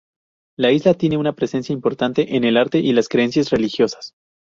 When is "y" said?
2.79-2.91